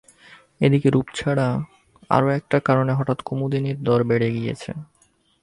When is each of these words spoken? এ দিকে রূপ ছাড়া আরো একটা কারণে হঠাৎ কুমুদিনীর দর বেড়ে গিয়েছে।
এ 0.61 0.67
দিকে 0.69 0.87
রূপ 0.89 1.07
ছাড়া 1.15 1.47
আরো 2.09 2.27
একটা 2.31 2.57
কারণে 2.67 2.91
হঠাৎ 2.95 3.19
কুমুদিনীর 3.21 3.77
দর 3.83 3.99
বেড়ে 4.09 4.29
গিয়েছে। 4.35 4.71